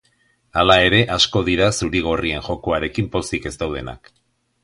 Hala 0.59 0.77
ere, 0.85 1.01
asko 1.15 1.43
dira 1.49 1.67
zuri-gorrien 1.81 2.43
jokoarekin 2.47 3.13
pozik 3.17 3.47
ez 3.51 3.55
daudenak. 3.65 4.11